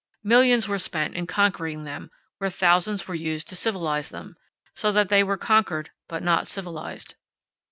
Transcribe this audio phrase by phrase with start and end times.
[0.23, 2.09] Millions were spent in conquering them
[2.39, 4.35] where thousands were used to civilize them,
[4.73, 7.13] so that they were conquered but not civilized.